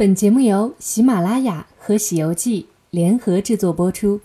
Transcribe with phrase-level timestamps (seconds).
[0.00, 4.18] 本节目由喜马拉雅和《喜游记》联合制作播出。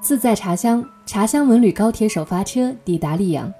[0.00, 3.54] 自在茶香，茶香文旅高铁首发车抵达溧阳。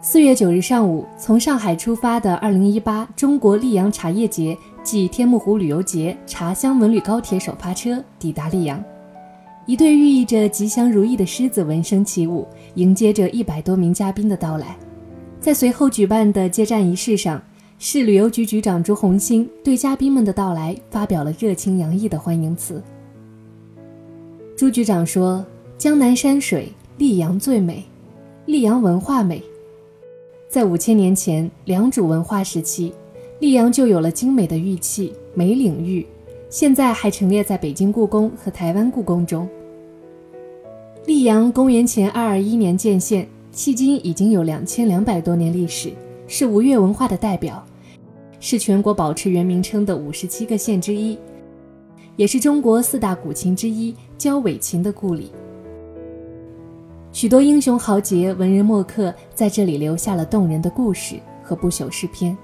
[0.00, 8.82] 四月九日上午，从上海出发的二零一八中国溧阳茶叶节暨天目湖旅游节茶香文旅高铁首发车抵达溧阳，
[9.66, 14.76] 一对寓意着吉祥如意的狮子闻声起舞，迎接着一百多名嘉宾的到来。
[15.40, 17.40] 在随后举办的接站仪式上，
[17.84, 22.80] 市旅游局局长朱红星对嘉宾们的到来发表了热情洋溢的欢迎词。
[24.56, 25.44] 朱局长说
[25.76, 27.82] ：“江南山水，溧阳最美；
[28.46, 29.42] 溧阳文化美。
[30.48, 32.92] 在五千年前，良渚文化时期，
[33.40, 36.06] 溧阳就有了精美的玉器、美领域，
[36.48, 39.48] 现在还陈列在北京故宫和台湾故宫中。
[41.04, 45.90] 溧阳公元前二二一年建县，迄今已经有两千两百多年历史，
[46.28, 47.60] 是吴越文化的代表。”
[48.44, 51.16] 是全国保持原名称的五十七个县之一，
[52.16, 55.30] 也是中国四大古琴之一焦尾琴的故里。
[57.12, 62.36] 许多英雄豪杰、文人墨客在这里留下了动人的故事和不朽诗篇。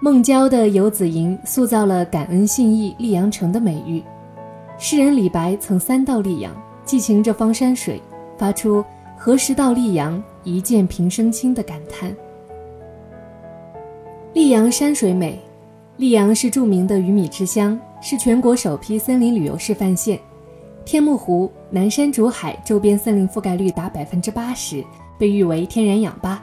[0.00, 4.02] 孟郊的《游子吟》塑造了感恩信义溧阳城的美誉。
[4.78, 6.52] 诗人李白曾三到溧阳，
[6.84, 8.02] 寄情这方山水，
[8.36, 8.84] 发出
[9.16, 12.12] “何时到溧阳，一见平生卿”的感叹。
[14.34, 15.38] 溧阳山水美，
[15.98, 20.18] 溧阳是著名的鱼米之乡，是全国首批森林旅游示范县。
[20.86, 24.82] 天目湖、南山竹海周边森林覆盖率达百分之八十，
[25.18, 26.42] 被誉为天然氧吧。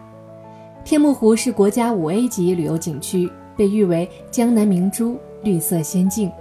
[0.86, 6.32] 天目湖是国家五 A 级旅游景区，被誉为江南明珠，绿色仙境。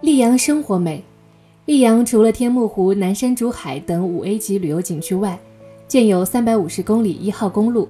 [0.00, 1.02] 溧阳生活美，
[1.66, 5.36] 溧阳除了天目湖、南山竹海等五 A 级旅游景区外，
[5.88, 7.88] 建有三百五十公里一号公路。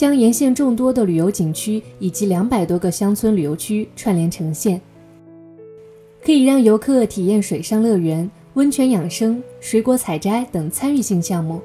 [0.00, 4.80] 将沿线众多的旅游景区以及两百多个乡村旅游区串联成线，
[6.24, 11.60] 可以让游客体验水上乐园、温泉养生、水果采摘等参与性项目。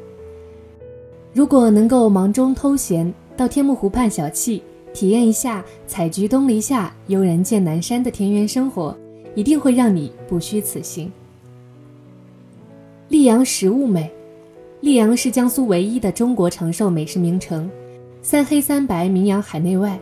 [1.32, 4.60] 如果能够忙中偷闲，到天目湖畔小憩，
[4.94, 8.94] 体验一下采菊东篱下，悠然见南山的田园生活，
[9.34, 11.10] 一定会让你不虚此行。
[13.10, 14.12] 溧阳食物美，
[14.82, 17.72] 溧阳是江苏唯一的中国长寿美食名城。
[18.28, 20.00] 三黑三白名扬海内外。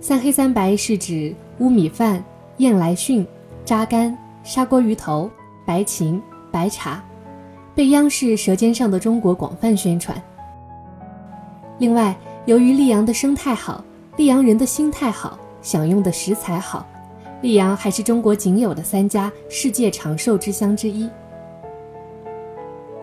[0.00, 2.24] 三黑三白是指乌米饭、
[2.56, 3.26] 燕来训、
[3.62, 5.30] 扎干、砂锅鱼头、
[5.66, 6.18] 白芹、
[6.50, 7.04] 白茶，
[7.74, 10.16] 被央视《舌尖上的中国》广泛宣传。
[11.78, 12.16] 另外，
[12.46, 13.84] 由于溧阳的生态好，
[14.16, 16.86] 溧阳人的心态好，享用的食材好，
[17.42, 21.06] 溧阳还是中国仅有的三家世界长寿之乡之一。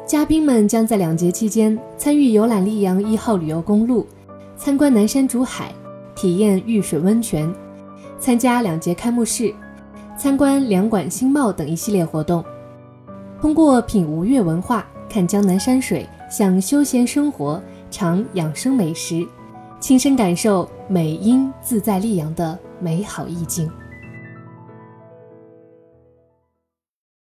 [0.07, 4.07] 嘉宾们将在两节期间参与游览溧阳一号旅游公路，
[4.55, 5.73] 参观南山竹海，
[6.15, 7.53] 体验玉水温泉，
[8.17, 9.53] 参加两节开幕式，
[10.17, 12.41] 参观两馆新貌等一系列活动。
[13.41, 19.27] 通过品吴越文化，看江南山水，享休闲生活，尝养生美食，
[19.81, 23.69] 亲身感受美音自在溧阳的美好意境。